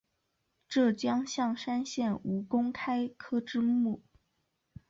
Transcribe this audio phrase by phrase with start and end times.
[0.67, 4.01] 浙江象山县吴公开科之墓